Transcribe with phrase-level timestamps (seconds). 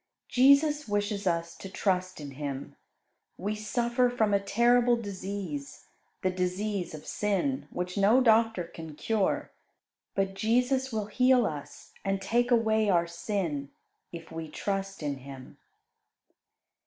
[0.29, 2.75] Jesus wishes us to trust in Him.
[3.37, 5.85] We suffer from a terrible disease
[6.23, 9.51] the disease of sin, which no doctor can cure;
[10.15, 13.69] but Jesus will heal us and take away our sin
[14.11, 15.59] if we trust in Him.